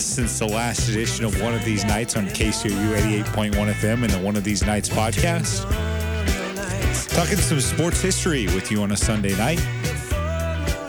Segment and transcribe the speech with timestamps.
[0.00, 4.18] since the last edition of one of these nights on KCOU 88.1 FM and the
[4.18, 5.64] One of These Nights podcast.
[7.14, 9.60] Talking some sports history with you on a Sunday night.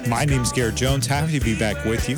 [0.07, 1.07] My name's Garrett Jones.
[1.07, 2.15] Happy to be back with you.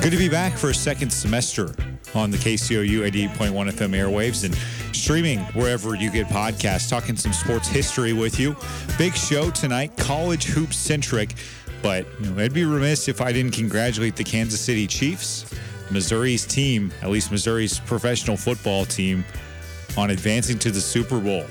[0.00, 1.74] Good to be back for a second semester
[2.14, 4.54] on the KCOU 88.1 FM airwaves and
[4.94, 6.88] streaming wherever you get podcasts.
[6.88, 8.56] Talking some sports history with you.
[8.98, 11.34] Big show tonight, college hoop centric.
[11.82, 15.52] But you know, I'd be remiss if I didn't congratulate the Kansas City Chiefs,
[15.90, 19.24] Missouri's team, at least Missouri's professional football team,
[19.96, 21.44] on advancing to the Super Bowl.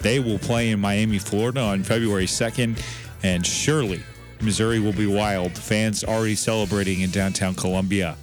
[0.00, 2.82] They will play in Miami, Florida on February 2nd,
[3.22, 4.02] and surely
[4.40, 5.56] Missouri will be wild.
[5.56, 8.16] Fans already celebrating in downtown Columbia.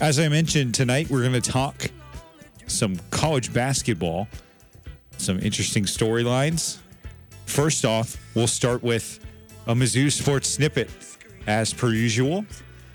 [0.00, 1.88] As I mentioned, tonight we're going to talk
[2.66, 4.28] some college basketball,
[5.16, 6.78] some interesting storylines.
[7.46, 9.24] First off, we'll start with
[9.68, 10.88] a Mizzou sports snippet,
[11.46, 12.46] as per usual,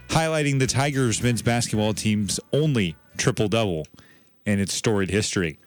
[0.08, 3.86] highlighting the Tigers men's basketball team's only triple double
[4.48, 5.60] in its storied history.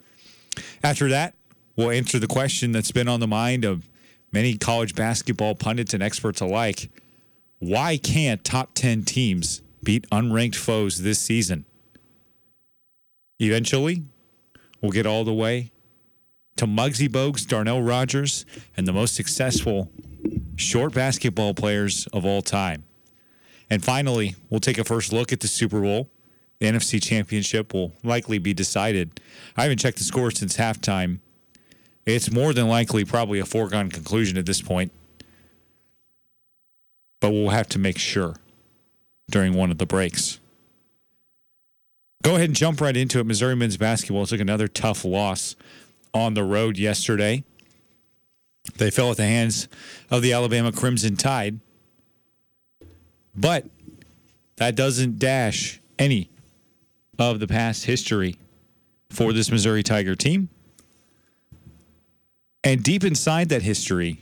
[0.83, 1.35] After that,
[1.77, 3.89] we'll answer the question that's been on the mind of
[4.33, 6.91] many college basketball pundits and experts alike
[7.59, 11.65] why can't top 10 teams beat unranked foes this season?
[13.39, 14.03] Eventually,
[14.83, 15.73] we'll get all the way
[16.57, 18.45] to Muggsy Bogues, Darnell Rogers,
[18.77, 19.91] and the most successful
[20.57, 22.85] short basketball players of all time.
[23.69, 26.09] And finally, we'll take a first look at the Super Bowl.
[26.59, 29.21] The NFC Championship will likely be decided.
[29.57, 31.19] I haven't checked the score since halftime.
[32.07, 34.93] It's more than likely probably a foregone conclusion at this point.
[37.21, 38.37] But we'll have to make sure
[39.29, 40.39] during one of the breaks.
[42.23, 43.27] Go ahead and jump right into it.
[43.27, 45.57] Missouri men's basketball took another tough loss
[46.15, 47.45] on the road yesterday.
[48.79, 49.69] They fell at the hands
[50.11, 51.61] of the Alabama Crimson Tide.
[53.35, 53.67] But
[54.57, 56.31] that doesn't dash any
[57.19, 58.37] of the past history
[59.11, 60.49] for this Missouri Tiger team.
[62.65, 64.19] And deep inside that history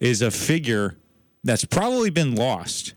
[0.00, 0.96] is a figure
[1.44, 2.94] that's probably been lost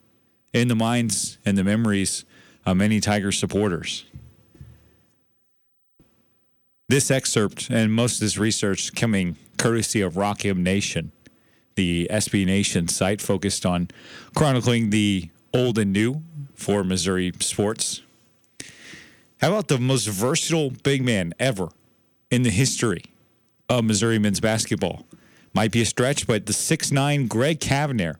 [0.53, 2.25] in the minds and the memories
[2.65, 4.05] of many Tiger supporters.
[6.91, 11.13] This excerpt and most of this research coming courtesy of Rock M Nation,
[11.75, 13.87] the SB Nation site focused on
[14.35, 16.21] chronicling the old and new
[16.53, 18.01] for Missouri sports.
[19.39, 21.69] How about the most versatile big man ever
[22.29, 23.05] in the history
[23.69, 25.05] of Missouri men's basketball?
[25.53, 28.17] Might be a stretch, but the 6'9 Greg Cavener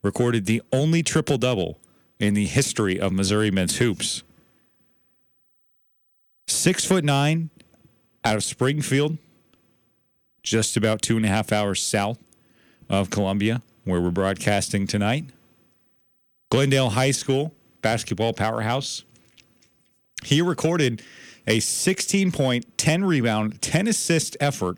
[0.00, 1.78] recorded the only triple double
[2.18, 4.22] in the history of Missouri men's hoops.
[6.46, 7.50] Six foot nine
[8.28, 9.16] out of Springfield,
[10.42, 12.18] just about two and a half hours south
[12.90, 15.24] of Columbia, where we're broadcasting tonight.
[16.50, 19.02] Glendale High School basketball powerhouse.
[20.24, 21.00] He recorded
[21.46, 24.76] a 16 point, 10 rebound, 10 assist effort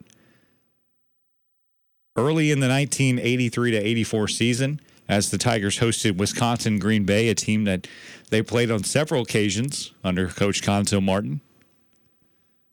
[2.16, 7.34] early in the 1983 to 84 season as the Tigers hosted Wisconsin Green Bay, a
[7.34, 7.88] team that
[8.28, 11.40] they played on several occasions under Coach Cuonzo Martin.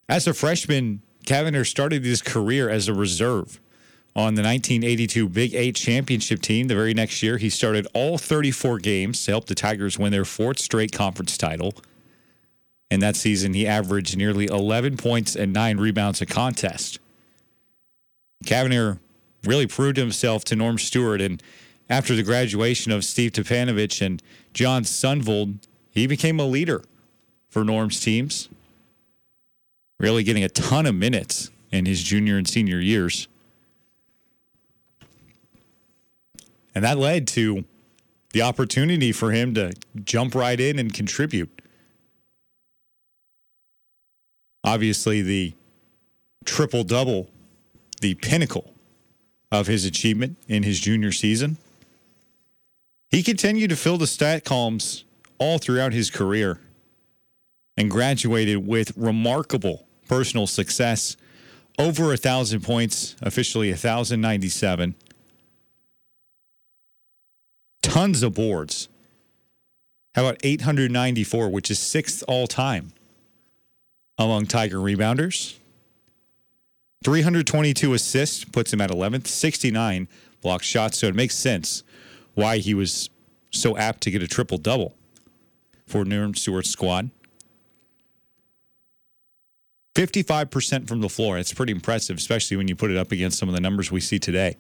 [0.10, 3.60] As a freshman, Cavener started his career as a reserve
[4.16, 6.68] on the 1982 Big Eight championship team.
[6.68, 10.24] The very next year, he started all 34 games to help the Tigers win their
[10.24, 11.74] fourth straight conference title.
[12.90, 17.00] And that season, he averaged nearly 11 points and nine rebounds a contest.
[18.46, 19.00] Cavener
[19.44, 21.20] really proved himself to Norm Stewart.
[21.20, 21.44] And
[21.90, 24.24] after the graduation of Steve Stipanovich and
[24.54, 26.82] Jon Sundvold, he became a leader
[27.50, 28.48] for Norm's teams,
[30.00, 33.28] really getting a ton of minutes in his junior and senior years.
[36.76, 37.66] And that led to
[38.34, 39.74] the opportunity for him to
[40.04, 41.50] jump right in and contribute.
[44.64, 45.54] Obviously, the
[46.46, 47.30] triple double,
[48.02, 48.74] the pinnacle
[49.52, 51.58] of his achievement in his junior season.
[53.10, 55.06] He continued to fill the stat columns
[55.40, 56.60] all throughout his career
[57.78, 61.18] and graduated with remarkable personal success
[61.80, 64.96] over a thousand points, officially 1,097.
[67.82, 68.90] Tons of boards.
[70.16, 72.94] How about 894, which is sixth all time
[74.18, 75.56] among Tiger rebounders?
[77.04, 80.08] 322 assists puts him at 11th, 69
[80.42, 80.98] block shots.
[80.98, 81.84] So it makes sense
[82.34, 83.10] why he was
[83.52, 84.96] so apt to get a triple double
[85.86, 87.12] for Norm Stewart's squad.
[89.98, 91.40] 55% from the floor.
[91.40, 94.00] It's pretty impressive, especially when you put it up against some of the numbers we
[94.00, 94.56] see today.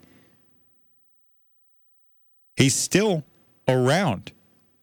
[2.56, 3.24] He's still
[3.68, 4.31] around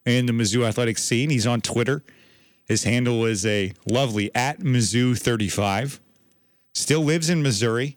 [0.07, 1.31] in the Mizzou athletic scene.
[1.31, 2.05] He's on Twitter.
[2.67, 5.99] His handle is a lovely at Mizzou35.
[6.73, 7.97] Still lives in Missouri,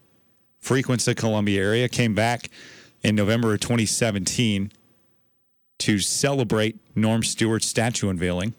[0.57, 2.50] frequents the Columbia area, came back
[3.03, 4.71] in November of 2017
[5.77, 8.56] to celebrate Norm Stewart's statue unveiling.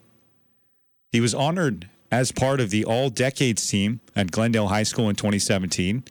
[1.11, 5.17] He was honored as part of the All Decades team at Glendale High School in
[5.17, 6.05] 2017.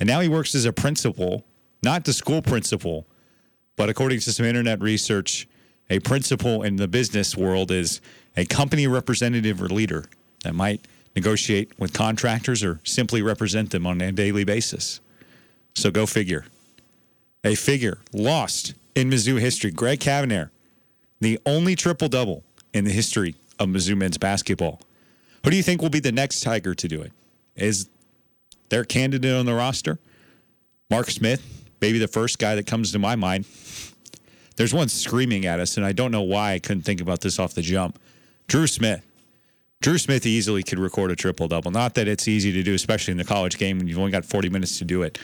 [0.00, 1.44] And now he works as a principal,
[1.82, 3.06] not the school principal,
[3.76, 5.46] but according to some internet research,
[5.88, 8.00] a principal in the business world is
[8.36, 10.06] a company representative or leader
[10.42, 10.80] that might
[11.14, 15.00] negotiate with contractors or simply represent them on a daily basis.
[15.74, 16.44] So go figure.
[17.44, 19.70] A figure lost in Mizzou history.
[19.70, 20.50] Greg Cavener,
[21.20, 22.42] the only triple double
[22.74, 24.80] in the history of Mizzou men's basketball.
[25.46, 27.12] Who do you think will be the next Tiger to do it?
[27.54, 27.88] Is
[28.68, 30.00] their candidate on the roster?
[30.90, 31.40] Mark Smith,
[31.80, 33.44] maybe the first guy that comes to my mind.
[34.56, 37.38] There's one screaming at us, and I don't know why I couldn't think about this
[37.38, 37.96] off the jump.
[38.48, 39.06] Drew Smith.
[39.80, 41.70] Drew Smith easily could record a triple double.
[41.70, 44.24] Not that it's easy to do, especially in the college game when you've only got
[44.24, 45.16] 40 minutes to do it.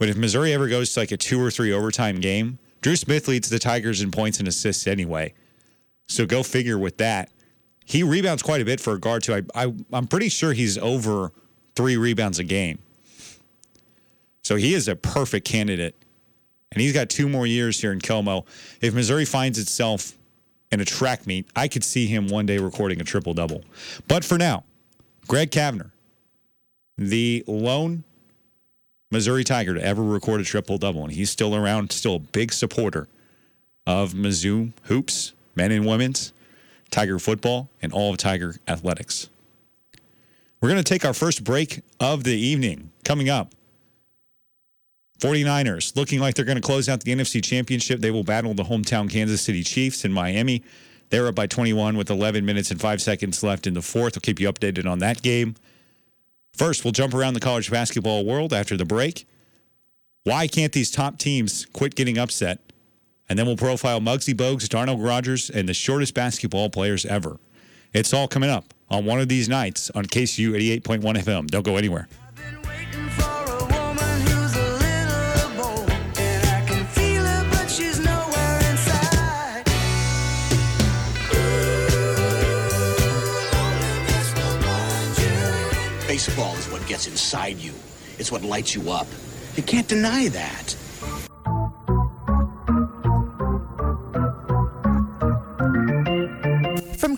[0.00, 3.28] But if Missouri ever goes to like a two or three overtime game, Drew Smith
[3.28, 5.34] leads the Tigers in points and assists anyway.
[6.08, 7.30] So go figure with that.
[7.88, 9.34] He rebounds quite a bit for a guard, too.
[9.34, 11.32] I, I, I'm pretty sure he's over
[11.74, 12.80] three rebounds a game.
[14.42, 15.94] So he is a perfect candidate.
[16.70, 18.44] And he's got two more years here in Como.
[18.82, 20.18] If Missouri finds itself
[20.70, 23.64] in a track meet, I could see him one day recording a triple double.
[24.06, 24.64] But for now,
[25.26, 25.92] Greg Cavener,
[26.98, 28.04] the lone
[29.10, 32.52] Missouri Tiger to ever record a triple double, and he's still around, still a big
[32.52, 33.08] supporter
[33.86, 36.34] of Mizzou hoops, men and women's,
[36.90, 39.28] Tiger football, and all of Tiger athletics.
[40.60, 43.54] We're going to take our first break of the evening coming up.
[45.20, 48.00] 49ers looking like they're going to close out the NFC Championship.
[48.00, 50.62] They will battle the hometown Kansas City Chiefs in Miami.
[51.10, 54.14] They're up by 21 with 11 minutes and 5 seconds left in the fourth.
[54.14, 55.56] We'll keep you updated on that game.
[56.52, 59.26] First, we'll jump around the college basketball world after the break.
[60.24, 62.60] Why can't these top teams quit getting upset?
[63.28, 67.38] And then we'll profile Muggsy Bogues, Darnell Rogers, and the shortest basketball players ever.
[67.92, 71.46] It's all coming up on one of these nights on KCOU 88.1 FM.
[71.48, 72.08] Don't go anywhere.
[86.06, 87.72] Baseball is what gets inside you.
[88.18, 89.06] It's what lights you up.
[89.54, 90.74] You can't deny that.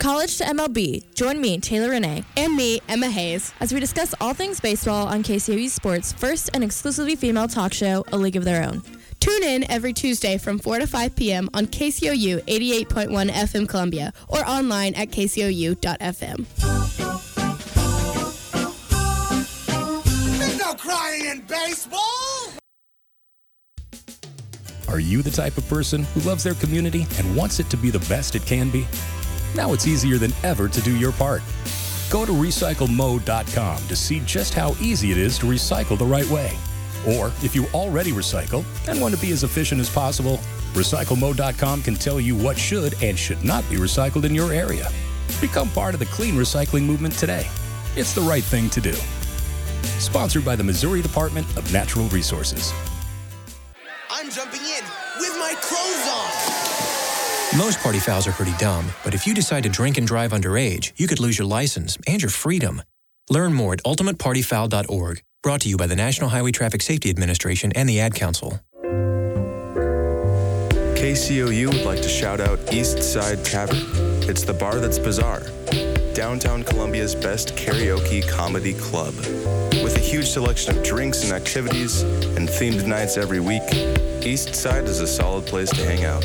[0.00, 4.32] College to MLB, join me, Taylor Renee, and me, Emma Hayes, as we discuss all
[4.32, 8.67] things baseball on KCOU Sports' first and exclusively female talk show, A League of Their
[8.67, 8.82] Own.
[9.20, 11.51] Tune in every Tuesday from 4 to 5 p.m.
[11.53, 16.46] on KCOU 88.1 FM Columbia or online at kcou.fm.
[20.39, 22.01] There's no crying in baseball?
[24.89, 27.91] Are you the type of person who loves their community and wants it to be
[27.91, 28.86] the best it can be?
[29.54, 31.42] Now it's easier than ever to do your part.
[32.10, 36.56] Go to recyclemode.com to see just how easy it is to recycle the right way.
[37.06, 40.38] Or if you already recycle and want to be as efficient as possible,
[40.74, 44.88] recyclemode.com can tell you what should and should not be recycled in your area.
[45.40, 47.46] Become part of the clean recycling movement today.
[47.96, 48.94] It's the right thing to do.
[49.98, 52.72] Sponsored by the Missouri Department of Natural Resources.
[54.10, 54.84] I'm jumping in
[55.19, 56.59] with my clothes on.
[57.56, 60.92] Most party fouls are pretty dumb, but if you decide to drink and drive underage,
[60.94, 62.80] you could lose your license and your freedom.
[63.28, 65.22] Learn more at ultimatepartyfoul.org.
[65.42, 68.60] Brought to you by the National Highway Traffic Safety Administration and the Ad Council.
[70.94, 73.78] KCOU would like to shout out East Side Tavern.
[74.30, 75.42] It's the bar that's bizarre.
[76.14, 79.14] Downtown Columbia's best karaoke comedy club.
[79.82, 83.64] With a huge selection of drinks and activities and themed nights every week,
[84.24, 86.24] East Side is a solid place to hang out.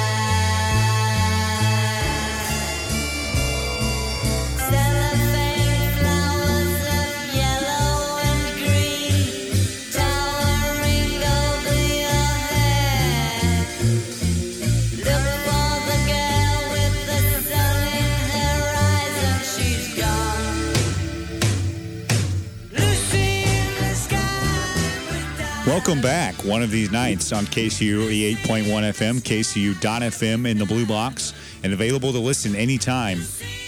[25.71, 26.35] Welcome back.
[26.43, 32.11] One of these nights on KCOU 88.1 FM, KCOU.FM in the blue box, and available
[32.11, 33.19] to listen anytime,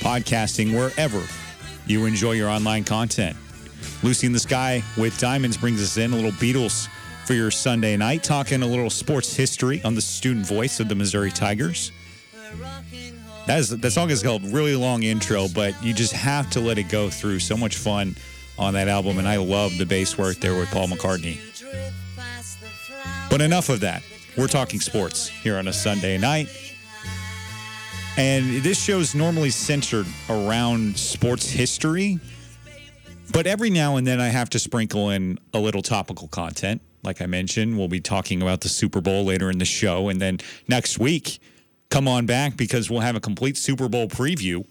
[0.02, 1.24] podcasting wherever
[1.86, 3.38] you enjoy your online content.
[4.04, 6.90] Lucy in the Sky with Diamonds brings us in a little Beatles
[7.26, 10.96] for your Sunday night, talking a little sports history on the student voice of the
[10.96, 11.94] Missouri Tigers.
[13.48, 16.78] That, is, that song is called Really Long Intro, but you just have to let
[16.78, 17.40] it go through.
[17.40, 18.18] So much fun
[18.60, 21.53] on that album, and I love the bass work there with Paul McCartney.
[23.34, 24.04] But enough of that.
[24.38, 26.50] We're talking sports here on a Sunday night.
[28.16, 32.20] And this show is normally centered around sports history.
[33.32, 36.84] But every now and then I have to sprinkle in a little topical content.
[37.02, 40.10] Like I mentioned, we'll be talking about the Super Bowl later in the show.
[40.10, 40.38] And then
[40.68, 41.40] next week,
[41.90, 44.64] come on back because we'll have a complete Super Bowl preview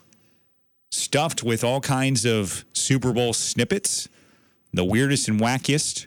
[0.92, 4.08] stuffed with all kinds of Super Bowl snippets,
[4.72, 6.06] the weirdest and wackiest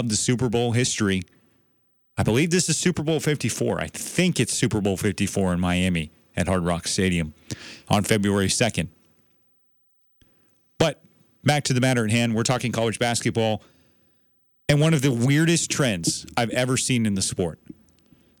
[0.00, 1.22] of the Super Bowl history.
[2.16, 3.80] I believe this is Super Bowl 54.
[3.80, 7.34] I think it's Super Bowl 54 in Miami at Hard Rock Stadium
[7.88, 8.88] on February 2nd.
[10.78, 11.02] But
[11.42, 13.62] back to the matter at hand, we're talking college basketball
[14.68, 17.58] and one of the weirdest trends I've ever seen in the sport.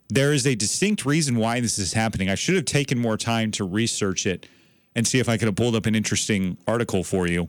[0.08, 2.28] There is a distinct reason why this is happening.
[2.28, 4.46] I should have taken more time to research it
[4.94, 7.48] and see if I could have pulled up an interesting article for you.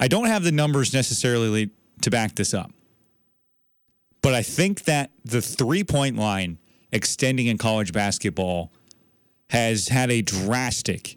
[0.00, 1.70] I don't have the numbers necessarily
[2.02, 2.72] to back this up.
[4.22, 6.58] But I think that the three point line
[6.92, 8.72] extending in college basketball
[9.50, 11.16] has had a drastic,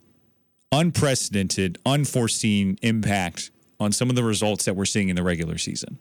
[0.71, 5.99] unprecedented, unforeseen impact on some of the results that we're seeing in the regular season.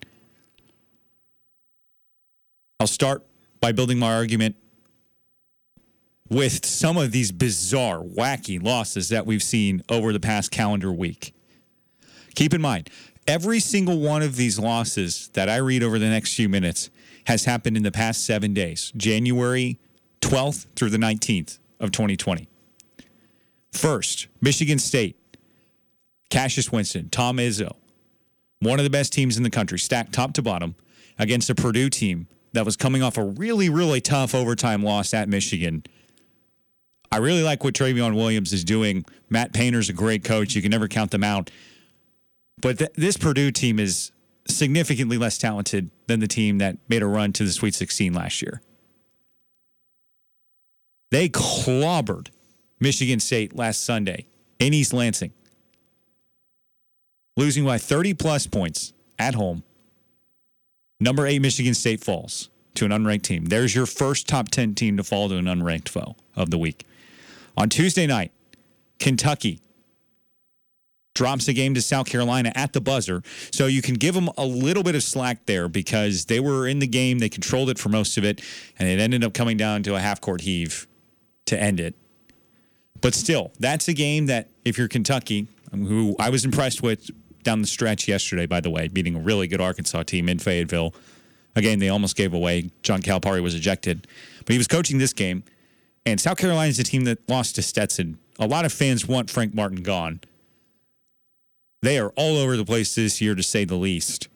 [2.80, 3.24] I'll start
[3.60, 4.56] by building my argument
[6.28, 11.34] with some of these bizarre, wacky losses that we've seen over the past calendar week.
[12.34, 12.88] Keep in mind,
[13.26, 16.90] every single one of these losses that I read over the next few minutes
[17.26, 19.78] has happened in the past seven days, January
[20.20, 22.48] 12th through the 19th of 2020.
[23.72, 25.16] First, Michigan State,
[26.30, 27.76] Cassius Winston, Tom Izzo,
[28.60, 30.74] one of the best teams in the country, stacked top to bottom
[31.18, 35.28] against a Purdue team that was coming off a really, really tough overtime loss at
[35.28, 35.84] Michigan.
[37.10, 39.04] I really like what Trevion Williams is doing.
[39.28, 40.54] Matt Painter's a great coach.
[40.54, 41.50] You can never count them out.
[42.62, 44.12] But th- this Purdue team is
[44.48, 48.40] significantly less talented than the team that made a run to the Sweet 16 last
[48.40, 48.62] year.
[51.10, 52.28] They clobbered
[52.80, 54.26] Michigan State last Sunday
[54.58, 55.32] in East Lansing,
[57.36, 59.62] losing by 30 plus points at home.
[61.00, 63.46] Number eight, Michigan State falls to an unranked team.
[63.46, 66.86] There's your first top 10 team to fall to an unranked foe of the week.
[67.56, 68.32] On Tuesday night,
[68.98, 69.60] Kentucky
[71.14, 73.22] drops the game to South Carolina at the buzzer.
[73.50, 76.78] So you can give them a little bit of slack there because they were in
[76.78, 78.40] the game, they controlled it for most of it,
[78.78, 80.86] and it ended up coming down to a half court heave
[81.46, 81.94] to end it.
[83.00, 87.10] But still, that's a game that if you're Kentucky, who I was impressed with
[87.42, 90.94] down the stretch yesterday, by the way, beating a really good Arkansas team in Fayetteville.
[91.56, 92.70] Again, they almost gave away.
[92.82, 94.06] John Calipari was ejected,
[94.38, 95.42] but he was coaching this game.
[96.06, 98.18] And South Carolina is a team that lost to Stetson.
[98.38, 100.20] A lot of fans want Frank Martin gone.
[101.82, 104.28] They are all over the place this year, to say the least.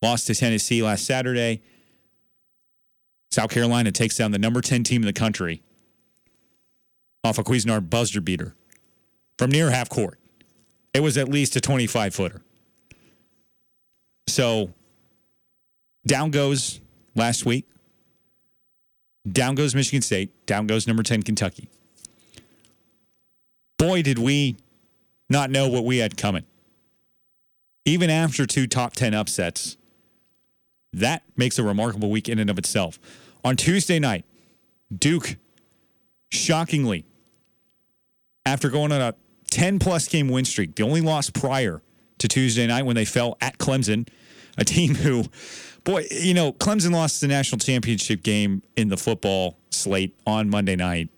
[0.00, 1.62] Lost to Tennessee last Saturday.
[3.30, 5.62] South Carolina takes down the number 10 team in the country
[7.22, 8.54] off a Couisnard buzzer beater
[9.38, 10.18] from near half court.
[10.94, 12.42] It was at least a 25 footer.
[14.26, 14.72] So
[16.06, 16.80] down goes
[17.14, 17.68] last week.
[19.30, 20.46] Down goes Michigan State.
[20.46, 21.68] Down goes number 10 Kentucky.
[23.76, 24.56] Boy, did we
[25.30, 26.44] not know what we had coming.
[27.86, 29.78] Even after two top 10 upsets,
[30.92, 32.98] that makes a remarkable week in and of itself.
[33.44, 34.24] On Tuesday night,
[34.94, 35.36] Duke,
[36.30, 37.06] shockingly,
[38.44, 39.14] after going on a
[39.50, 41.80] 10 plus game win streak, the only loss prior
[42.18, 44.08] to Tuesday night when they fell at Clemson,
[44.58, 45.24] a team who,
[45.84, 50.76] boy, you know, Clemson lost the national championship game in the football slate on Monday
[50.76, 51.08] night.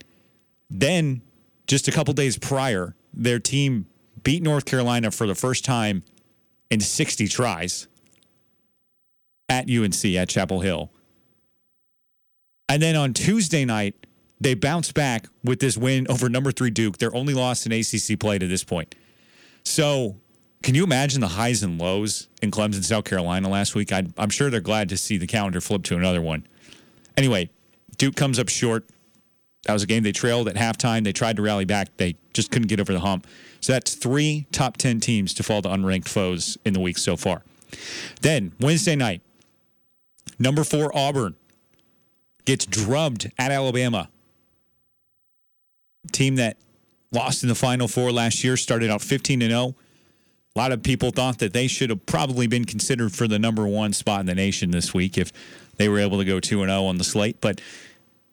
[0.70, 1.22] Then,
[1.66, 3.86] just a couple days prior, their team
[4.22, 6.04] beat North Carolina for the first time
[6.70, 7.88] in 60 tries
[9.48, 10.90] at UNC at Chapel Hill.
[12.68, 13.94] And then on Tuesday night,
[14.40, 18.18] they bounced back with this win over number three Duke, their only loss in ACC
[18.18, 18.94] play to this point.
[19.62, 20.16] So,
[20.62, 23.92] can you imagine the highs and lows in Clemson, South Carolina last week?
[23.92, 26.46] i am sure they're glad to see the calendar flip to another one.
[27.16, 27.50] Anyway,
[27.98, 28.84] Duke comes up short.
[29.64, 31.04] That was a game they trailed at halftime.
[31.04, 31.96] They tried to rally back.
[31.96, 33.26] They just couldn't get over the hump.
[33.60, 37.16] So that's three top 10 teams to fall to unranked foes in the week so
[37.16, 37.42] far.
[38.20, 39.22] Then Wednesday night,
[40.38, 41.36] number four Auburn
[42.44, 44.08] gets drubbed at Alabama.
[46.10, 46.56] Team that
[47.12, 49.74] lost in the Final Four last year started out 15 to 0.
[50.54, 53.66] A lot of people thought that they should have probably been considered for the number
[53.66, 55.32] one spot in the nation this week if
[55.76, 57.40] they were able to go 2 0 on the slate.
[57.40, 57.60] But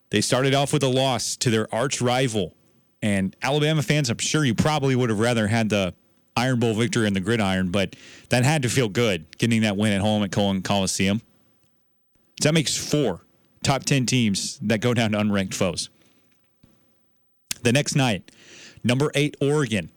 [0.09, 2.55] they started off with a loss to their arch rival.
[3.01, 5.93] And Alabama fans, I'm sure you probably would have rather had the
[6.35, 7.95] Iron Bowl victory in the gridiron, but
[8.29, 11.21] that had to feel good getting that win at home at Coleman Coliseum.
[12.41, 13.21] That makes four
[13.63, 15.89] top 10 teams that go down to unranked foes.
[17.61, 18.31] The next night,
[18.83, 19.89] number eight, Oregon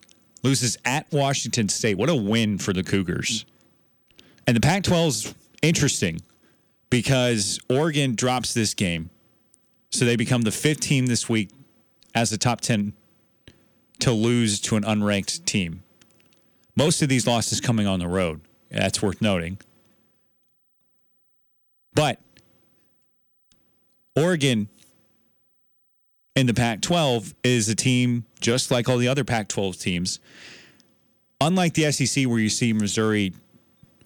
[0.42, 1.97] loses at Washington State.
[1.97, 3.45] What a win for the Cougars.
[4.47, 6.21] And the Pac 12 is interesting
[6.90, 9.11] because Oregon drops this game.
[9.93, 11.51] So they become the fifth team this week
[12.15, 12.95] as the top 10
[14.01, 15.83] to lose to an unranked team.
[16.75, 18.41] Most of these losses coming on the road.
[18.71, 19.59] That's worth noting.
[21.95, 22.19] But
[24.17, 24.69] Oregon
[26.35, 30.19] in the Pac 12 is a team just like all the other Pac 12 teams.
[31.41, 33.35] Unlike the SEC, where you see Missouri,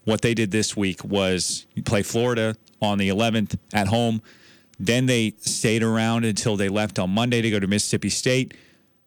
[0.03, 4.21] what they did this week was play Florida on the 11th at home.
[4.79, 8.53] Then they stayed around until they left on Monday to go to Mississippi State,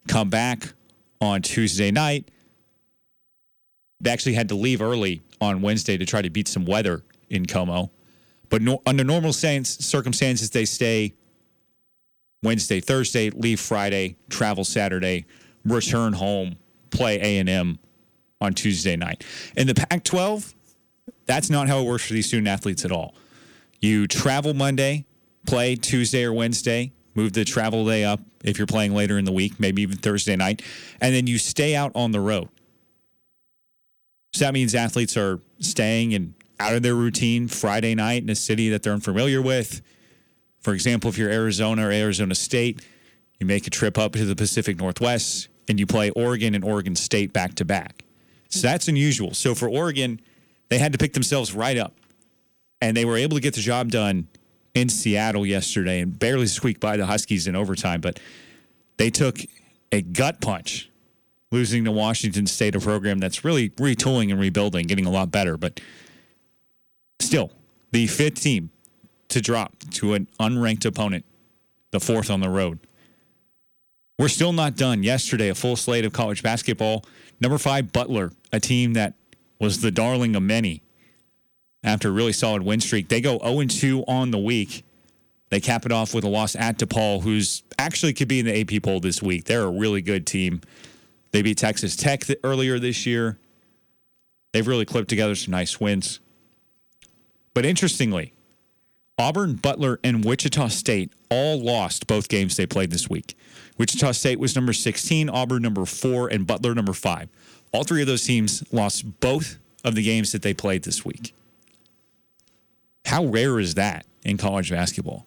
[0.08, 0.72] come back
[1.20, 2.30] on Tuesday night.
[4.00, 7.46] They actually had to leave early on Wednesday to try to beat some weather in
[7.46, 7.90] Como.
[8.48, 11.14] But no, under normal circumstances, they stay
[12.42, 15.26] Wednesday, Thursday, leave Friday, travel Saturday,
[15.64, 16.56] return home,
[16.90, 17.78] play A and M
[18.40, 19.24] on Tuesday night.
[19.56, 20.54] In the Pac-12,
[21.26, 23.14] that's not how it works for these student athletes at all.
[23.80, 25.04] You travel Monday,
[25.50, 29.32] play Tuesday or Wednesday, move the travel day up if you're playing later in the
[29.32, 30.62] week, maybe even Thursday night,
[31.00, 32.48] and then you stay out on the road.
[34.32, 38.36] So that means athletes are staying and out of their routine Friday night in a
[38.36, 39.82] city that they're unfamiliar with.
[40.60, 42.86] For example, if you're Arizona or Arizona State,
[43.40, 46.94] you make a trip up to the Pacific Northwest and you play Oregon and Oregon
[46.94, 48.04] State back to back.
[48.50, 49.34] So that's unusual.
[49.34, 50.20] So for Oregon,
[50.68, 51.94] they had to pick themselves right up.
[52.80, 54.28] And they were able to get the job done
[54.74, 58.00] in Seattle yesterday and barely squeaked by the Huskies in overtime.
[58.00, 58.20] But
[58.96, 59.38] they took
[59.92, 60.90] a gut punch
[61.50, 65.56] losing to Washington State, a program that's really retooling and rebuilding, getting a lot better.
[65.56, 65.80] But
[67.18, 67.50] still,
[67.90, 68.70] the fifth team
[69.28, 71.24] to drop to an unranked opponent,
[71.90, 72.78] the fourth on the road.
[74.18, 75.02] We're still not done.
[75.02, 77.04] Yesterday, a full slate of college basketball.
[77.40, 79.14] Number five, Butler, a team that
[79.58, 80.82] was the darling of many
[81.82, 83.08] after a really solid win streak.
[83.08, 84.84] They go 0 2 on the week.
[85.50, 88.60] They cap it off with a loss at DePaul, who's actually could be in the
[88.60, 89.44] AP poll this week.
[89.44, 90.60] They're a really good team.
[91.32, 93.38] They beat Texas Tech th- earlier this year.
[94.52, 96.20] They've really clipped together some nice wins.
[97.52, 98.32] But interestingly,
[99.18, 103.36] Auburn, Butler, and Wichita State all lost both games they played this week.
[103.76, 107.28] Wichita State was number 16, Auburn number four, and Butler number five.
[107.72, 111.34] All three of those teams lost both of the games that they played this week.
[113.04, 115.26] How rare is that in college basketball?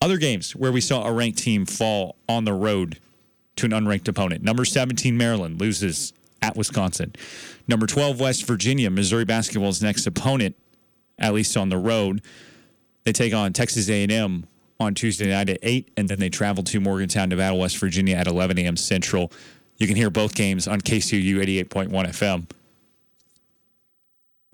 [0.00, 2.98] Other games where we saw a ranked team fall on the road
[3.56, 4.42] to an unranked opponent.
[4.42, 7.14] Number 17, Maryland loses at Wisconsin.
[7.66, 10.54] Number 12, West Virginia, Missouri basketball's next opponent,
[11.18, 12.22] at least on the road.
[13.04, 14.46] They take on Texas A&M
[14.78, 18.26] on Tuesday night at 8, and then they travel to Morgantown, Nevada, West Virginia at
[18.26, 18.76] 11 a.m.
[18.76, 19.32] Central.
[19.78, 22.48] You can hear both games on KCOU 88.1 FM.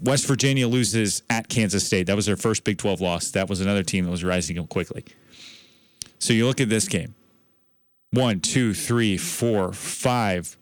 [0.03, 2.07] West Virginia loses at Kansas State.
[2.09, 3.31] That was their first Big 12 loss.
[3.31, 5.05] That was another team that was rising up quickly.
[6.19, 7.15] So you look at this game
[8.11, 10.57] one, two, three, four, five,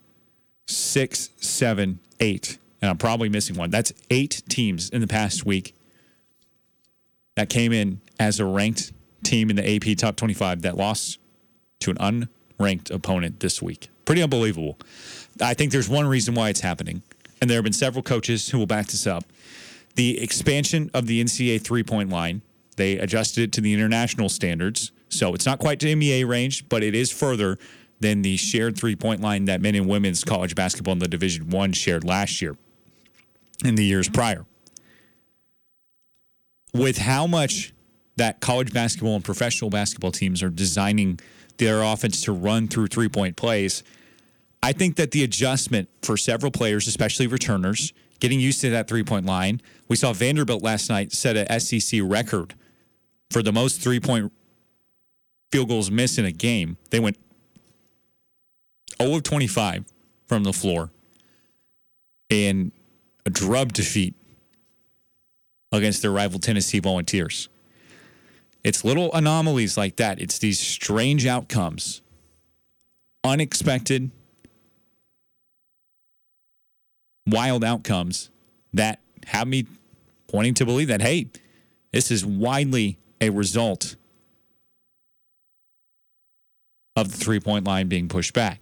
[0.67, 2.59] six, seven, eight.
[2.81, 3.71] And I'm probably missing one.
[3.71, 5.75] That's eight teams in the past week
[7.37, 11.19] that came in as a ranked team in the AP top 25 that lost
[11.81, 12.25] to an
[12.59, 13.89] unranked opponent this week.
[14.05, 14.79] Pretty unbelievable.
[15.41, 17.03] I think there's one reason why it's happening,
[17.41, 19.25] and there have been several coaches who will back this up.
[19.97, 22.43] The expansion of the NCAA three point line,
[22.77, 24.93] they adjusted it to the international standards.
[25.09, 27.59] So it's not quite to NBA range, but it is further
[27.99, 31.51] than the shared three point line that men and women's college basketball in the Division
[31.51, 32.57] One shared last year
[33.65, 34.47] in the years prior.
[36.73, 37.73] With how much
[38.17, 41.19] that college basketball and professional basketball teams are designing
[41.59, 43.83] their offense to run through three point plays,
[44.63, 49.03] I think that the adjustment for several players, especially returners, getting used to that three
[49.03, 49.61] point line.
[49.89, 52.55] We saw Vanderbilt last night set a SEC record
[53.31, 54.33] for the most three point
[55.51, 56.77] field goals missed in a game.
[56.91, 57.17] They went
[59.03, 59.87] 0 of 25
[60.27, 60.91] from the floor
[62.29, 62.73] in
[63.27, 64.15] a drub defeat
[65.73, 67.49] against their rival Tennessee Volunteers.
[68.63, 70.21] It's little anomalies like that.
[70.21, 72.03] It's these strange outcomes,
[73.25, 74.11] unexpected,
[77.27, 78.31] wild outcomes
[78.73, 79.67] that have me
[80.29, 81.29] pointing to believe that, hey,
[81.93, 83.97] this is widely a result
[86.97, 88.61] of the three point line being pushed back.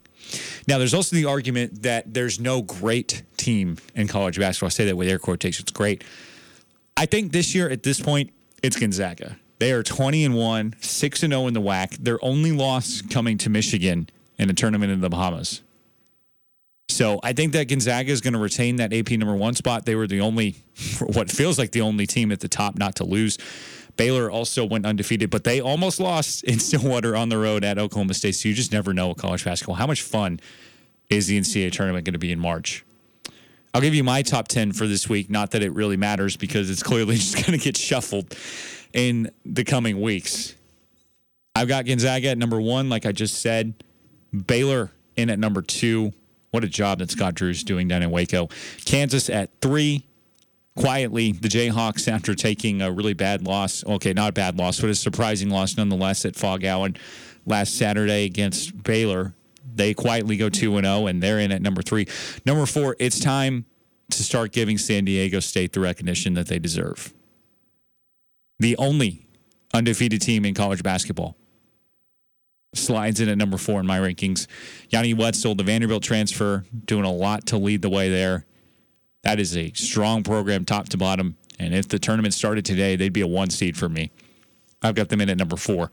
[0.67, 4.67] Now, there's also the argument that there's no great team in college basketball.
[4.67, 6.05] I say that with air quotations, great.
[6.97, 9.39] I think this year at this point, it's Gonzaga.
[9.59, 11.97] They are 20 and 1, 6 and 0 in the WAC.
[11.99, 15.63] Their only loss coming to Michigan in a tournament in the Bahamas.
[16.89, 19.85] So I think that Gonzaga is going to retain that AP number one spot.
[19.85, 20.57] They were the only,
[21.01, 23.39] what feels like the only team at the top not to lose.
[23.97, 28.15] Baylor also went undefeated, but they almost lost in Stillwater on the road at Oklahoma
[28.15, 28.33] State.
[28.33, 29.77] So you just never know with college basketball.
[29.77, 30.41] How much fun
[31.11, 32.85] is the NCAA tournament going to be in March?
[33.75, 35.29] I'll give you my top 10 for this week.
[35.29, 38.35] Not that it really matters because it's clearly just going to get shuffled
[38.95, 40.55] in the coming weeks.
[41.55, 43.75] I've got Gonzaga at number one, like I just said.
[44.47, 46.13] Baylor in at number two.
[46.51, 48.49] What a job that Scott Drew's doing down in Waco.
[48.85, 50.05] Kansas at three.
[50.77, 54.89] Quietly, the Jayhawks, after taking a really bad loss, okay, not a bad loss, but
[54.89, 56.97] a surprising loss nonetheless at Phog Allen
[57.47, 59.35] last Saturday against Baylor,
[59.75, 62.07] they quietly go 2 0, and they're in at number three.
[62.47, 63.65] Number four, it's time
[64.11, 67.13] to start giving San Diego State the recognition that they deserve.
[68.59, 69.27] The only
[69.75, 71.37] undefeated team in college basketball
[72.75, 74.47] slides in at number four in my rankings.
[74.91, 78.45] Yanni Wetzell, the Vanderbilt transfer, doing a lot to lead the way there.
[79.23, 81.37] That is a strong program, top to bottom.
[81.59, 84.11] And if the tournament started today, they'd be a one seed for me.
[84.83, 85.91] I've got them in at number four.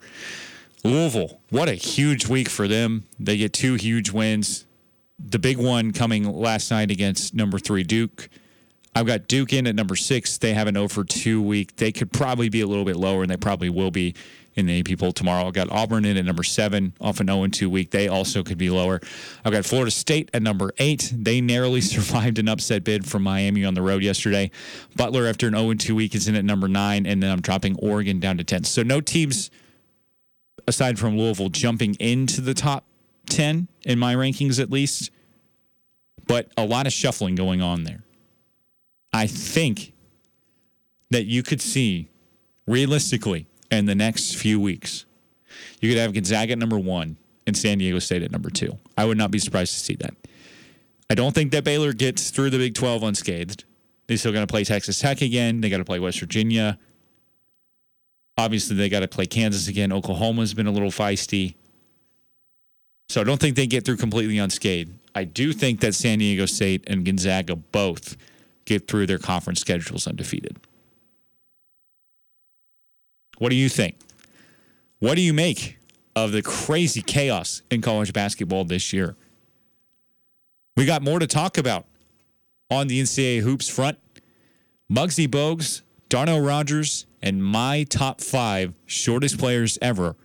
[0.83, 3.05] Louisville, what a huge week for them.
[3.19, 4.65] They get two huge wins.
[5.17, 8.29] The big one coming last night against number three Duke.
[8.93, 10.37] I've got Duke in at number six.
[10.37, 11.75] They have an oh over 2 week.
[11.75, 14.15] They could probably be a little bit lower, and they probably will be
[14.55, 15.47] in the AP poll tomorrow.
[15.47, 17.91] I've got Auburn in at number seven, off an 0 2 week.
[17.91, 19.01] They also could be lower.
[19.43, 21.13] I've got Florida State at number eight.
[21.15, 24.51] They narrowly survived an upset bid from Miami on the road yesterday.
[24.95, 27.77] Butler, after an 0 2 week, is in at number nine, and then I'm dropping
[27.79, 28.63] Oregon down to 10.
[28.63, 29.51] So no teams
[30.67, 32.85] aside from Louisville jumping into the top
[33.29, 35.11] 10 in my rankings at least,
[36.27, 38.03] but a lot of shuffling going on there.
[39.13, 39.93] I think
[41.11, 42.09] that you could see
[42.67, 45.05] realistically in the next few weeks,
[45.81, 48.77] you could have Gonzaga at number one and San Diego State at number two.
[48.97, 50.13] I would not be surprised to see that.
[51.09, 53.65] I don't think that Baylor gets through the Big 12 unscathed.
[54.07, 55.61] They're still going to play Texas Tech again.
[55.61, 56.79] They got to play West Virginia.
[58.37, 59.91] Obviously, they got to play Kansas again.
[59.93, 61.55] Oklahoma's been a little feisty.
[63.07, 64.91] So I don't think they get through completely unscathed.
[65.13, 68.17] I do think that San Diego State and Gonzaga both
[68.65, 70.57] get through their conference schedules undefeated.
[73.37, 73.95] What do you think?
[74.99, 75.77] What do you make
[76.15, 79.15] of the crazy chaos in college basketball this year?
[80.77, 81.85] We got more to talk about
[82.69, 83.97] on the NCAA hoops front.
[84.91, 90.15] Muggsy Bogues, Darnell Rogers, and my top five shortest players ever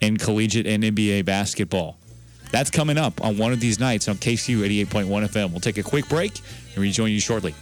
[0.00, 1.98] in collegiate and NBA basketball.
[2.50, 5.50] That's coming up on one of these nights on KCOU 88.1 FM.
[5.50, 6.40] We'll take a quick break
[6.74, 7.54] and rejoin you shortly.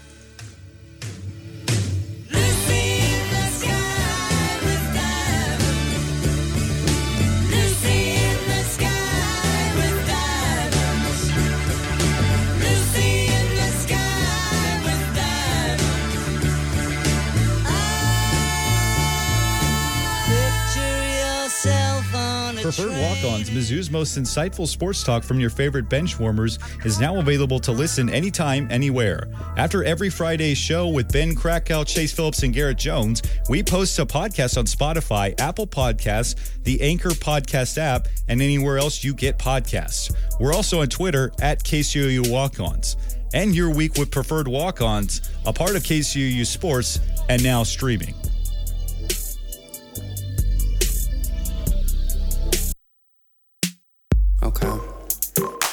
[23.33, 27.17] Preferred Walk Ons, Mizzou's most insightful sports talk from your favorite bench warmers, is now
[27.19, 29.27] available to listen anytime, anywhere.
[29.57, 34.07] After every Friday's show with Ben Krakow, Chase Phillips, and Garrett Jones, we post a
[34.07, 40.15] podcast on Spotify, Apple Podcasts, the Anchor Podcast app, and anywhere else you get podcasts.
[40.39, 42.97] We're also on Twitter at KCOU Walk Ons.
[43.33, 48.15] End your week with Preferred Walk Ons, a part of KCOU Sports, and now streaming.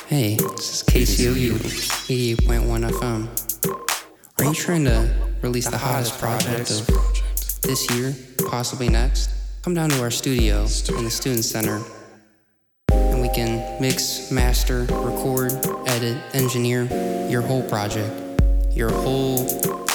[0.10, 1.52] Hey, this is KCOU
[2.42, 4.40] 88.1 FM.
[4.40, 5.08] Are you trying to
[5.44, 6.88] release the hottest project of
[7.62, 8.16] this year,
[8.50, 9.30] possibly next?
[9.62, 10.62] Come down to our studio
[10.98, 11.80] in the Student Center
[12.92, 15.54] and we can mix, master, record,
[15.88, 16.86] edit, engineer
[17.30, 18.12] your whole project,
[18.72, 19.48] your whole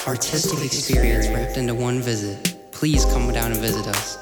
[0.07, 2.55] artistic experience wrapped into one visit.
[2.71, 4.17] Please come down and visit us.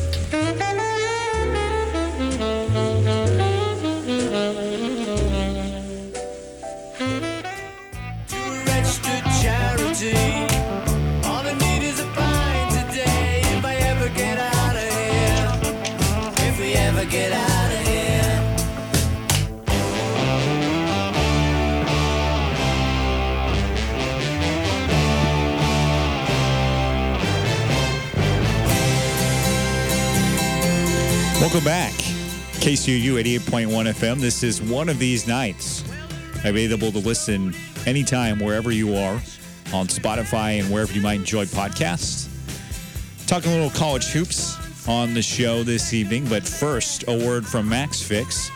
[31.43, 31.91] Welcome back.
[32.61, 34.21] KCOU 88.1 FM.
[34.21, 35.83] This is one of these nights.
[36.45, 37.53] Available to listen
[37.85, 39.15] anytime, wherever you are,
[39.73, 42.29] on Spotify and wherever you might enjoy podcasts.
[43.27, 47.67] Talking a little college hoops on the show this evening, but first, a word from
[47.67, 48.49] Max Fix.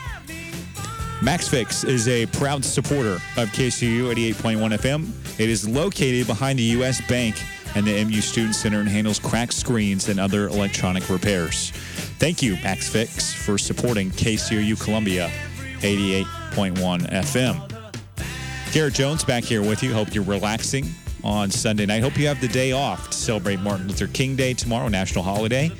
[1.20, 5.38] Max Fix is a proud supporter of KCOU 88.1 FM.
[5.38, 7.06] It is located behind the U.S.
[7.06, 7.36] Bank
[7.74, 11.70] and the MU Student Center and handles cracked screens and other electronic repairs.
[12.18, 15.30] Thank you, MaxFix, for supporting KCOU Columbia
[15.78, 18.72] 88.1 FM.
[18.72, 19.94] Garrett Jones back here with you.
[19.94, 20.86] Hope you're relaxing
[21.22, 22.02] on Sunday night.
[22.02, 25.70] Hope you have the day off to celebrate Martin Luther King Day tomorrow, national holiday.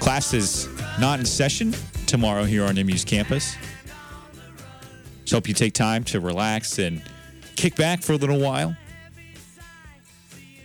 [0.00, 1.72] Class is not in session
[2.06, 3.54] tomorrow here on MU's campus.
[5.26, 7.00] So hope you take time to relax and
[7.54, 8.76] kick back for a little while.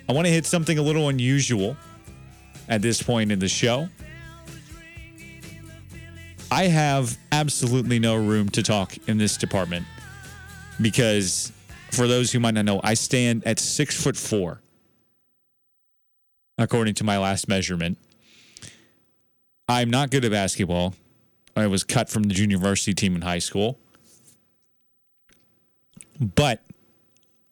[0.09, 1.77] I want to hit something a little unusual
[2.67, 3.87] at this point in the show.
[6.51, 9.85] I have absolutely no room to talk in this department
[10.81, 11.51] because,
[11.91, 14.61] for those who might not know, I stand at six foot four,
[16.57, 17.97] according to my last measurement.
[19.67, 20.93] I'm not good at basketball.
[21.55, 23.79] I was cut from the junior varsity team in high school.
[26.19, 26.61] But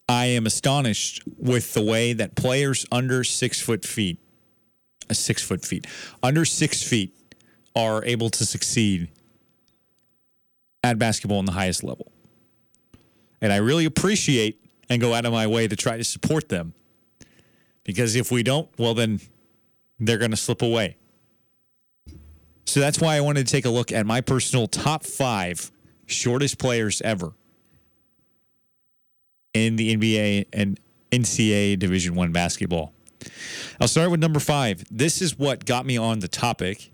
[0.08, 4.20] I am astonished with the way that players under six foot feet,
[5.12, 5.88] six foot feet,
[6.22, 7.18] under six feet,
[7.76, 9.10] are able to succeed
[10.84, 12.12] at basketball in the highest level.
[13.42, 16.74] And I really appreciate and go out of my way to try to support them.
[17.84, 19.20] Because if we don't, well, then
[20.00, 20.98] they're going to slip away.
[22.66, 25.72] So that's why I wanted to take a look at my personal top five
[26.06, 27.34] shortest players ever
[29.54, 30.80] in the NBA and
[31.12, 32.94] NCAA Division One basketball.
[33.80, 34.84] I'll start with number five.
[34.90, 36.93] This is what got me on the topic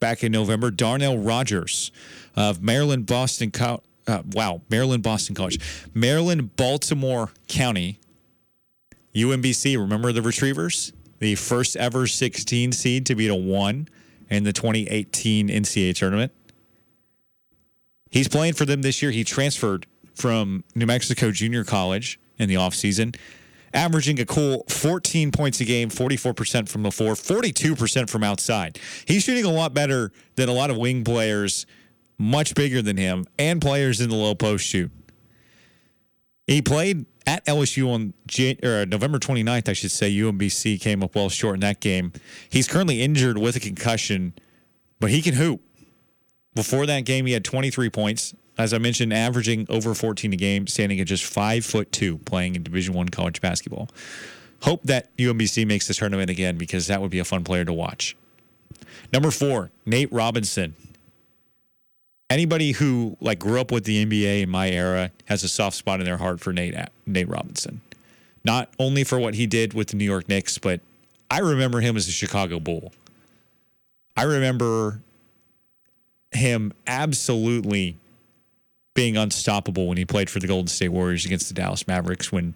[0.00, 0.70] back in November.
[0.70, 1.92] Darnell Rogers
[2.34, 3.50] of Maryland Boston.
[3.50, 5.60] Co- uh, wow, Maryland Boston College,
[5.94, 8.00] Maryland Baltimore County,
[9.14, 9.78] UMBC.
[9.78, 13.88] Remember the Retrievers, the first ever 16 seed to beat a one
[14.28, 16.32] in the 2018 NCAA tournament.
[18.10, 19.12] He's playing for them this year.
[19.12, 23.14] He transferred from New Mexico Junior College in the offseason,
[23.72, 28.78] averaging a cool 14 points a game, 44% from the floor, 42% from outside.
[29.06, 31.66] He's shooting a lot better than a lot of wing players,
[32.18, 34.90] much bigger than him, and players in the low post shoot.
[36.46, 40.10] He played at LSU on Jan- or uh, November 29th, I should say.
[40.10, 42.12] UMBC came up well short in that game.
[42.48, 44.34] He's currently injured with a concussion,
[44.98, 45.62] but he can hoop.
[46.54, 48.34] Before that game, he had 23 points.
[48.60, 52.56] As I mentioned, averaging over 14 a game, standing at just five foot two, playing
[52.56, 53.88] in Division One college basketball.
[54.62, 57.72] Hope that UMBC makes the tournament again because that would be a fun player to
[57.72, 58.16] watch.
[59.12, 60.74] Number four, Nate Robinson.
[62.28, 65.98] Anybody who like grew up with the NBA in my era has a soft spot
[65.98, 67.80] in their heart for Nate uh, Nate Robinson.
[68.44, 70.80] Not only for what he did with the New York Knicks, but
[71.30, 72.92] I remember him as a Chicago Bull.
[74.16, 75.00] I remember
[76.32, 77.96] him absolutely
[78.94, 82.54] being unstoppable when he played for the Golden State Warriors against the Dallas Mavericks when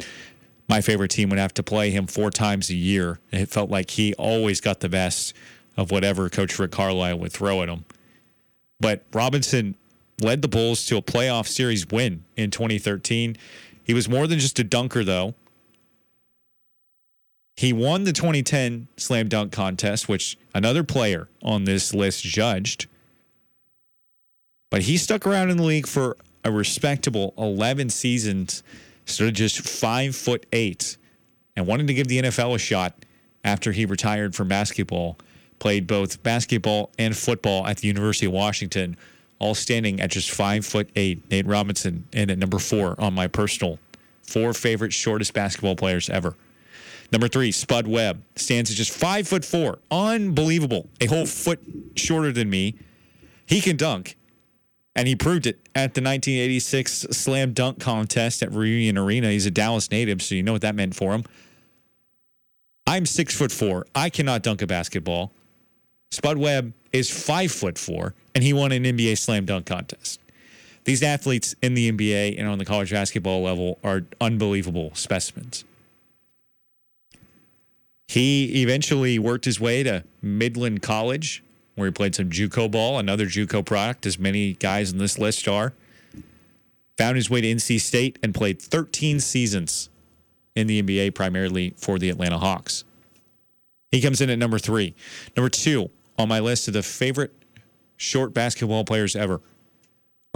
[0.69, 3.19] my favorite team would have to play him four times a year.
[3.31, 5.35] It felt like he always got the best
[5.77, 7.85] of whatever Coach Rick Carlisle would throw at him.
[8.81, 9.77] But Robinson
[10.21, 13.37] led the Bulls to a playoff series win in 2013.
[13.83, 15.35] He was more than just a dunker, though.
[17.57, 22.87] He won the 2010 slam dunk contest, which another player on this list judged.
[24.75, 28.65] But he stuck around in the league for a respectable 11 seasons,
[29.05, 30.97] stood at just five foot eight,
[31.55, 33.05] and wanted to give the NFL a shot
[33.45, 35.17] after he retired from basketball.
[35.61, 38.97] Played both basketball and football at the University of Washington,
[39.39, 41.23] all standing at just five foot eight.
[41.31, 43.79] Nate Robinson in at number four on my personal
[44.23, 46.35] four favorite shortest basketball players ever.
[47.13, 49.79] Number three, Spud Webb stands at just five foot four.
[49.93, 50.89] Unbelievable.
[51.01, 51.61] A whole foot
[51.95, 52.75] shorter than me.
[53.47, 54.17] He can dunk.
[54.97, 59.31] And he proved it at the 1986 slam dunk contest at Reunion Arena.
[59.31, 61.25] He's a Dallas native, so you know what that meant for him.
[62.87, 63.87] I'm six foot four.
[63.95, 65.33] I cannot dunk a basketball.
[66.11, 70.21] Spud Webb is five foot four, and he won an NBA slam dunk contest.
[70.85, 75.65] These athletes in the NBA and on the college basketball level are unbelievable specimens.
[78.07, 81.43] He eventually worked his way to Midland College,
[81.75, 85.49] where he played some JUCO ball, another JUCO product, as many guys on this list
[85.49, 85.73] are.
[86.99, 89.89] Found his way to NC State and played 13 seasons
[90.55, 92.85] in the NBA, primarily for the Atlanta Hawks.
[93.91, 94.95] He comes in at number three.
[95.37, 97.33] Number two on my list of the favorite
[97.97, 99.41] short basketball players ever.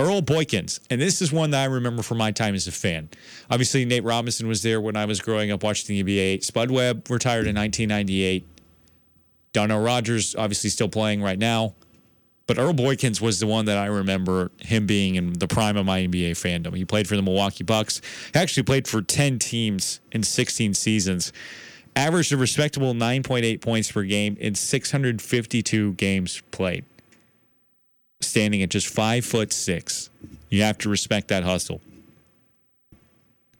[0.01, 3.09] Earl Boykins, and this is one that I remember from my time as a fan.
[3.51, 6.45] Obviously, Nate Robinson was there when I was growing up watching the NBA.
[6.45, 8.47] Spud Webb retired in 1998.
[9.53, 11.75] Darnell Rogers, obviously, still playing right now.
[12.47, 15.85] But Earl Boykins was the one that I remember him being in the prime of
[15.85, 16.75] my NBA fandom.
[16.75, 18.01] He played for the Milwaukee Bucks.
[18.33, 21.33] He actually played for 10 teams in 16 seasons.
[21.95, 26.85] Averaged a respectable 9.8 points per game in 652 games played
[28.21, 30.11] standing at just five foot six.
[30.49, 31.81] You have to respect that hustle.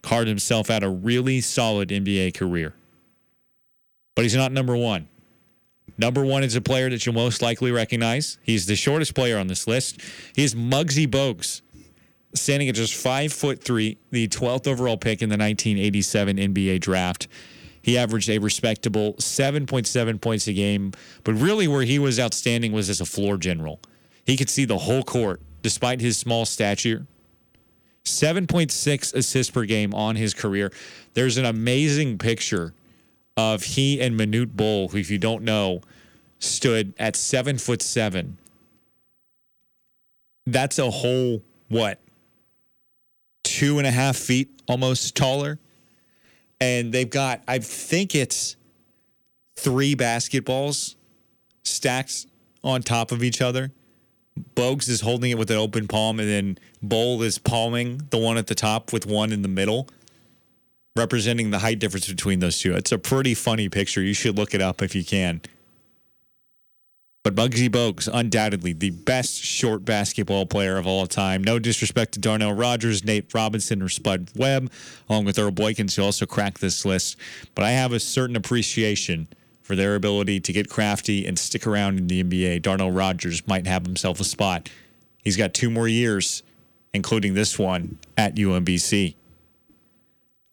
[0.03, 2.75] Carved himself out a really solid NBA career.
[4.15, 5.09] But he's not number one.
[5.99, 8.39] Number one is a player that you'll most likely recognize.
[8.43, 10.01] He's the shortest player on this list.
[10.35, 11.61] He's Muggsy Bogues,
[12.35, 17.27] standing at just five foot three, the 12th overall pick in the 1987 NBA draft.
[17.83, 20.93] He averaged a respectable 7.7 points a game,
[21.25, 23.81] but really where he was outstanding was as a floor general.
[24.25, 27.07] He could see the whole court despite his small stature.
[28.05, 30.73] 7.6 assists per game on his career.
[31.15, 32.73] There's an amazing picture
[33.39, 35.81] of he and Manute Bol, who, if you don't know,
[36.41, 38.37] stood at seven foot seven.
[40.45, 42.01] That's a whole, what,
[43.45, 45.61] two and a half feet almost taller?
[46.61, 48.57] And they've got, I think it's
[49.57, 50.97] three basketballs
[51.63, 52.27] stacked
[52.65, 53.71] on top of each other.
[54.57, 58.37] Bogues is holding it with an open palm, and then Bol is palming the one
[58.37, 59.89] at the top with one in the middle,
[60.99, 62.75] representing the height difference between those two.
[62.75, 64.03] It's a pretty funny picture.
[64.03, 65.41] You should look it up if you can.
[67.25, 71.45] But Muggsy Bogues, undoubtedly the best short basketball player of all time.
[71.45, 74.71] No disrespect to Darnell Rogers, Nate Robinson, or Spud Webb,
[75.09, 77.17] along with Earl Boykins, who also cracked this list.
[77.55, 79.29] But I have a certain appreciation
[79.61, 82.63] for their ability to get crafty and stick around in the NBA.
[82.63, 84.71] Darnell Rogers might have himself a spot.
[85.23, 86.43] He's got two more years,
[86.95, 89.17] including this one at UMBC.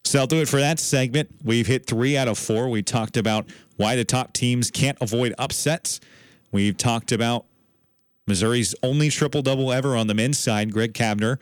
[0.06, 1.30] So I'll do it for that segment.
[1.43, 2.70] We've hit three out of four.
[2.70, 5.99] We talked about why the top teams can't avoid upsets.
[6.51, 7.45] We've talked about
[8.28, 11.38] Missouri's only triple double ever on the men's side, Greg Cavener.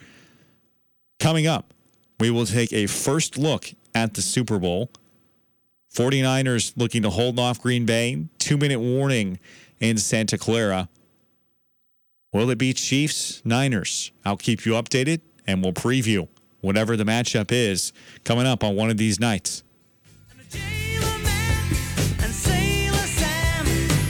[1.20, 1.74] Coming up,
[2.22, 4.89] we will take a first look at the Super Bowl.
[5.93, 8.28] 49ers looking to hold off Green Bay.
[8.39, 9.39] Two minute warning
[9.82, 10.88] in Santa Clara.
[12.32, 14.11] Will it be Chiefs, Niners?
[14.26, 16.28] I'll keep you updated and we'll preview
[16.64, 17.93] whatever the matchup is
[18.24, 19.61] coming up on one of these nights.
[22.22, 23.66] And Sailor Sam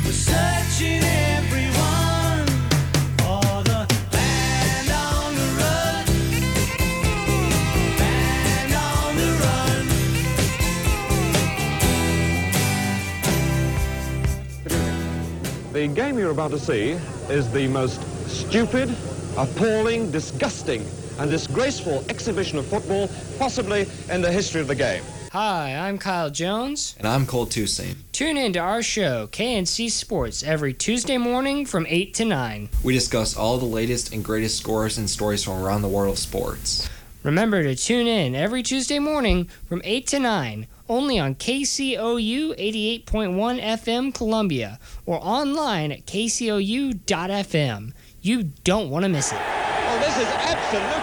[0.06, 2.47] was searching everyone
[3.18, 6.06] for the band on the run.
[7.97, 9.88] Band on the run.
[15.74, 16.91] The game you're about to see
[17.30, 17.99] is the most
[18.30, 18.95] stupid,
[19.38, 20.86] appalling, disgusting,
[21.20, 25.03] and disgraceful exhibition of football possibly in the history of the game.
[25.32, 26.95] Hi, I'm Kyle Jones.
[26.99, 27.97] And I'm Cole Toussaint.
[28.11, 32.70] Tune in to our show, KNC Sports, every Tuesday morning from 8 to 9.
[32.84, 36.20] We discuss all the latest and greatest scores and stories from around the world of
[36.20, 36.88] sports.
[37.24, 42.55] Remember to tune in every Tuesday morning from 8 to 9, only on KCOU
[43.05, 47.93] 88.1 FM Columbia or online at kcou.fm.
[48.22, 49.39] You don't want to miss it.
[49.41, 50.53] Oh, this is absolutely
[50.84, 51.03] ridiculous.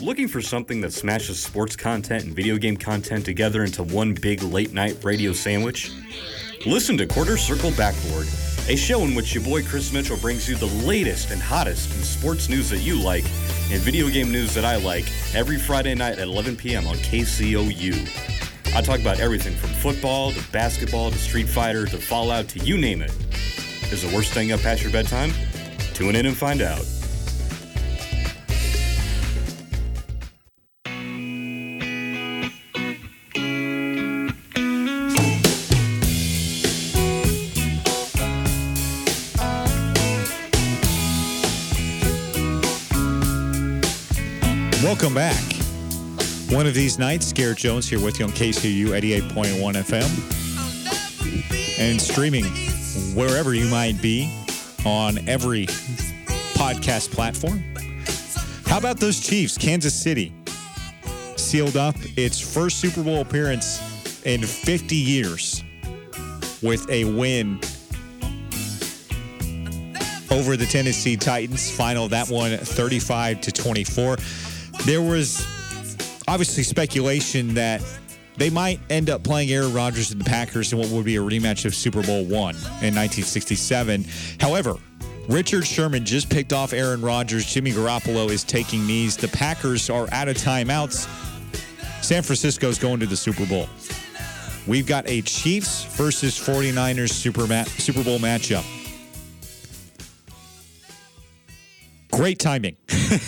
[0.00, 4.42] Looking for something that smashes sports content and video game content together into one big
[4.42, 5.90] late night radio sandwich?
[6.66, 8.26] Listen to Quarter Circle Backboard,
[8.68, 12.02] a show in which your boy Chris Mitchell brings you the latest and hottest in
[12.02, 13.24] sports news that you like
[13.70, 16.86] and video game news that I like every Friday night at 11 p.m.
[16.86, 18.74] on KCOU.
[18.76, 22.76] I talk about everything from football to basketball to Street Fighter to Fallout to you
[22.76, 23.12] name it.
[23.90, 25.32] Is the worst staying up past your bedtime?
[25.94, 26.84] Tune in and find out.
[44.96, 45.44] Welcome back.
[46.48, 50.08] One of these nights, Garrett Jones here with you on KCOU 88.1 FM
[51.78, 52.46] and streaming
[53.14, 54.32] wherever you might be
[54.86, 55.66] on every
[56.56, 57.62] podcast platform.
[58.64, 59.58] How about those Chiefs?
[59.58, 60.32] Kansas City
[61.36, 63.82] sealed up its first Super Bowl appearance
[64.24, 65.62] in 50 years
[66.62, 67.60] with a win
[70.30, 71.70] over the Tennessee Titans.
[71.70, 74.16] Final that one 35 to 24.
[74.86, 75.44] There was
[76.28, 77.82] obviously speculation that
[78.36, 81.20] they might end up playing Aaron Rodgers and the Packers in what would be a
[81.20, 84.04] rematch of Super Bowl one in 1967.
[84.38, 84.76] However,
[85.28, 87.46] Richard Sherman just picked off Aaron Rodgers.
[87.46, 89.16] Jimmy Garoppolo is taking knees.
[89.16, 91.08] The Packers are out of timeouts.
[92.00, 93.68] San Francisco's going to the Super Bowl.
[94.68, 97.44] We've got a Chiefs versus 49ers Super,
[98.04, 98.64] Bowl matchup.
[102.16, 102.78] Great timing.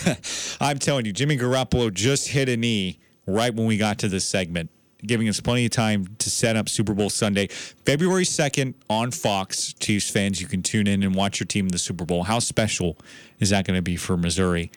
[0.59, 4.25] I'm telling you, Jimmy Garoppolo just hit a knee right when we got to this
[4.25, 4.71] segment,
[5.05, 7.49] giving us plenty of time to set up Super Bowl Sunday.
[7.85, 9.73] February 2nd on Fox.
[9.73, 12.23] Chiefs fans, you can tune in and watch your team in the Super Bowl.
[12.23, 12.97] How special
[13.37, 14.71] is that going to be for Missouri?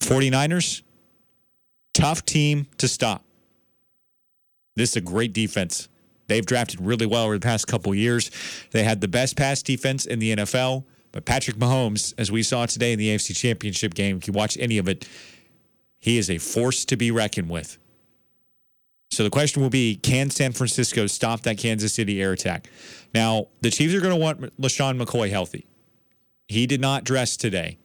[0.00, 0.82] 49ers,
[1.94, 3.24] tough team to stop.
[4.76, 5.88] This is a great defense.
[6.26, 8.30] They've drafted really well over the past couple years.
[8.72, 10.84] They had the best pass defense in the NFL.
[11.12, 14.56] But Patrick Mahomes, as we saw today in the AFC Championship game, if you watch
[14.58, 15.08] any of it,
[15.98, 17.78] he is a force to be reckoned with.
[19.10, 22.70] So the question will be can San Francisco stop that Kansas City air attack?
[23.12, 25.66] Now, the Chiefs are going to want LeSean McCoy healthy.
[26.46, 27.78] He did not dress today.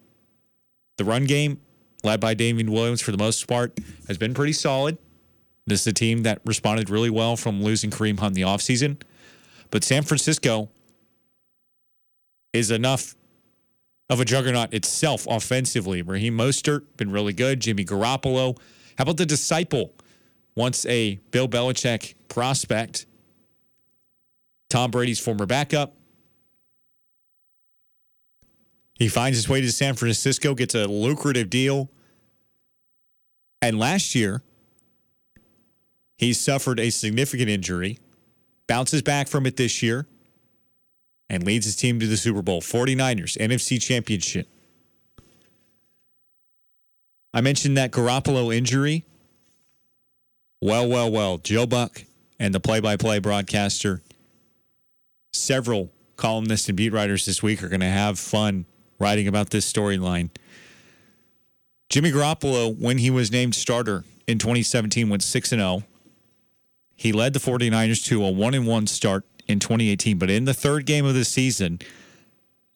[0.97, 1.59] The run game,
[2.03, 4.97] led by Damien Williams for the most part, has been pretty solid.
[5.67, 9.01] This is a team that responded really well from losing Kareem Hunt in the offseason.
[9.71, 10.69] But San Francisco
[12.56, 13.16] is enough
[14.10, 16.01] of a juggernaut itself offensively.
[16.01, 17.60] Raheem Mostert, been really good.
[17.60, 18.58] Jimmy Garoppolo.
[18.97, 19.93] How about the disciple?
[20.56, 23.06] Once a Bill Belichick prospect,
[24.70, 25.95] Tom Brady's former backup.
[28.93, 31.89] He finds his way to San Francisco, gets a lucrative deal.
[33.62, 34.43] And last year,
[36.18, 37.99] he suffered a significant injury
[38.68, 40.08] bounces back from it this year
[41.30, 42.61] and leads his team to the Super Bowl.
[42.61, 44.47] 49ers, NFC Championship.
[47.34, 49.03] I mentioned that Garoppolo injury.
[50.61, 51.38] Well, well, well.
[51.38, 52.03] Joe Buck
[52.39, 54.01] and the play by play broadcaster,
[55.34, 58.65] several columnists and beat writers this week are going to have fun
[58.99, 60.30] writing about this storyline.
[61.89, 65.84] Jimmy Garoppolo, when he was named starter in 2017, went 6 0.
[66.95, 70.86] He led the 49ers to a 1 1 start in 2018, but in the third
[70.86, 71.80] game of the season,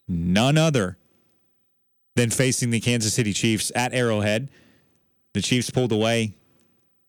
[0.07, 0.97] none other
[2.15, 4.49] than facing the Kansas City Chiefs at Arrowhead.
[5.34, 6.34] The Chiefs pulled away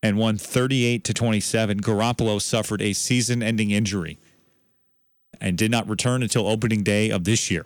[0.03, 1.81] and won 38 to 27.
[1.81, 4.19] Garoppolo suffered a season-ending injury
[5.39, 7.65] and did not return until opening day of this year.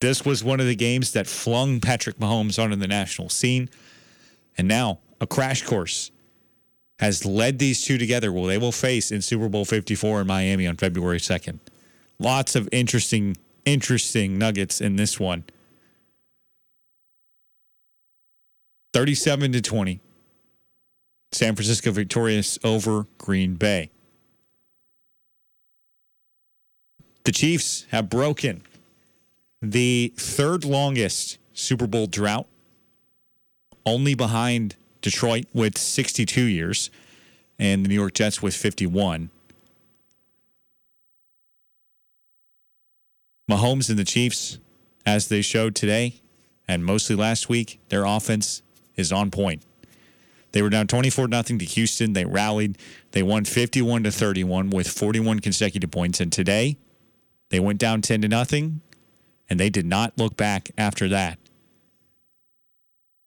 [0.00, 3.70] This was one of the games that flung Patrick Mahomes onto the national scene.
[4.58, 6.10] And now a crash course
[7.02, 8.32] has led these two together.
[8.32, 11.58] Well, they will face in Super Bowl 54 in Miami on February 2nd.
[12.20, 15.42] Lots of interesting, interesting nuggets in this one.
[18.92, 20.00] 37 to 20.
[21.32, 23.90] San Francisco victorious over Green Bay.
[27.24, 28.62] The Chiefs have broken
[29.60, 32.46] the third longest Super Bowl drought,
[33.84, 36.90] only behind Detroit with 62 years
[37.58, 39.30] and the New York Jets with 51.
[43.50, 44.58] Mahomes and the Chiefs,
[45.04, 46.22] as they showed today
[46.66, 48.62] and mostly last week, their offense
[48.96, 49.62] is on point.
[50.52, 52.12] They were down 24 0 to Houston.
[52.12, 52.78] They rallied.
[53.12, 56.20] They won 51 to 31 with 41 consecutive points.
[56.20, 56.76] And today,
[57.48, 58.80] they went down 10 to nothing,
[59.48, 61.38] and they did not look back after that.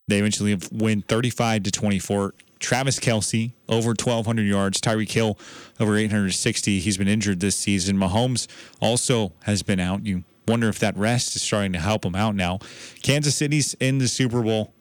[0.07, 2.33] They eventually win 35 to 24.
[2.59, 4.79] Travis Kelce over 1,200 yards.
[4.79, 5.37] Tyreek Hill
[5.79, 6.79] over 860.
[6.79, 7.97] He's been injured this season.
[7.97, 8.47] Mahomes
[8.79, 10.05] also has been out.
[10.05, 12.59] You wonder if that rest is starting to help him out now.
[13.01, 14.73] Kansas City's in the Super Bowl.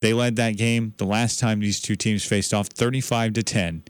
[0.00, 3.84] They led that game the last time these two teams faced off 35 to 10.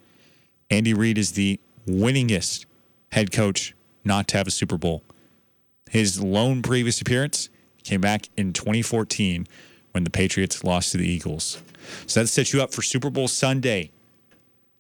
[0.71, 2.67] Andy Reid is the winningest
[3.13, 5.03] head coach not to have a Super Bowl.
[5.91, 7.49] His lone previous appearance
[7.87, 9.47] came back in 2014
[9.93, 11.62] when the Patriots lost to the Eagles.
[12.07, 13.91] So that sets you up for Super Bowl Sunday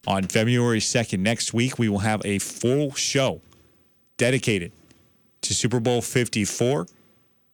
[0.06, 1.20] on February 2nd.
[1.20, 3.40] Next week, we will have a full show
[4.16, 4.72] dedicated
[5.42, 6.86] to Super Bowl 54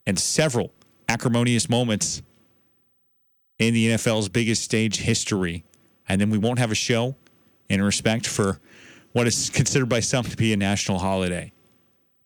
[0.06, 0.72] and several
[1.08, 2.22] acrimonious moments
[3.58, 5.64] in the NFL's biggest stage history.
[6.08, 7.14] And then we won't have a show
[7.68, 8.58] in respect for
[9.12, 11.52] what is considered by some to be a national holiday.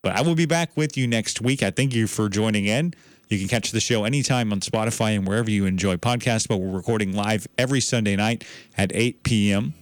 [0.02, 1.62] But I will be back with you next week.
[1.62, 2.94] I thank you for joining in.
[3.28, 6.76] You can catch the show anytime on Spotify and wherever you enjoy podcasts, but we're
[6.76, 8.44] recording live every Sunday night
[8.76, 9.74] at 8 p.m.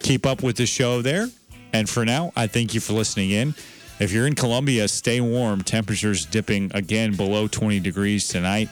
[0.00, 1.28] Keep up with the show there.
[1.72, 3.54] And for now, I thank you for listening in.
[4.00, 5.62] If you're in Columbia, stay warm.
[5.62, 8.68] Temperatures dipping again below 20 degrees tonight.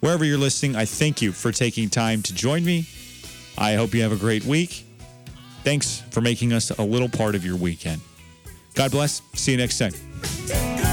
[0.00, 2.86] Wherever you're listening, I thank you for taking time to join me.
[3.58, 4.84] I hope you have a great week.
[5.64, 8.00] Thanks for making us a little part of your weekend.
[8.74, 9.20] God bless.
[9.34, 10.89] See you next time.